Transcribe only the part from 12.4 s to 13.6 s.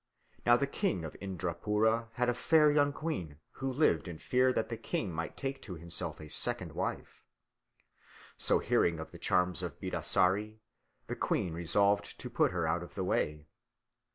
her out of the way.